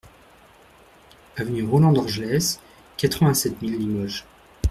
[1.37, 2.59] Avenue Roland Dorgelès,
[2.97, 4.25] quatre-vingt-sept mille Limoges